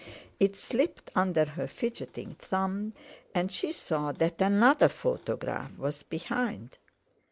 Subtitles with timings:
[0.39, 2.93] It slipped under her fidgeting thumb,
[3.35, 6.79] and she saw that another photograph was behind.